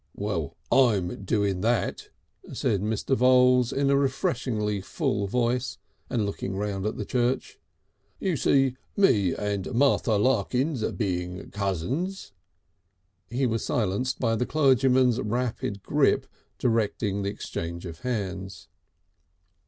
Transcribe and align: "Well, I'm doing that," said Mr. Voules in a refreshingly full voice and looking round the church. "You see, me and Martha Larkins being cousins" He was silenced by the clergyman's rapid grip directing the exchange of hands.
"Well, 0.15 0.57
I'm 0.71 1.25
doing 1.25 1.61
that," 1.61 2.09
said 2.53 2.81
Mr. 2.81 3.15
Voules 3.15 3.71
in 3.71 3.91
a 3.91 3.95
refreshingly 3.95 4.81
full 4.81 5.27
voice 5.27 5.77
and 6.09 6.25
looking 6.25 6.55
round 6.55 6.83
the 6.85 7.05
church. 7.05 7.59
"You 8.19 8.35
see, 8.35 8.77
me 8.97 9.35
and 9.35 9.71
Martha 9.75 10.13
Larkins 10.15 10.83
being 10.93 11.51
cousins" 11.51 12.31
He 13.29 13.45
was 13.45 13.63
silenced 13.63 14.17
by 14.17 14.35
the 14.35 14.47
clergyman's 14.47 15.19
rapid 15.21 15.83
grip 15.83 16.25
directing 16.57 17.21
the 17.21 17.29
exchange 17.29 17.85
of 17.85 17.99
hands. 17.99 18.69